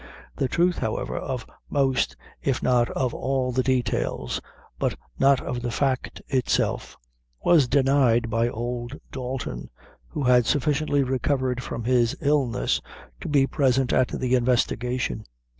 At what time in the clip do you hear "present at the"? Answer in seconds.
13.45-14.33